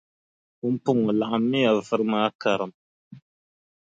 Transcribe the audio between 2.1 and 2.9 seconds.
maa karim.